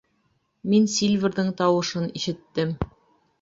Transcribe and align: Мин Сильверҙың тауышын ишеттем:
Мин 0.71 0.87
Сильверҙың 0.93 1.51
тауышын 1.61 2.09
ишеттем: 2.21 2.75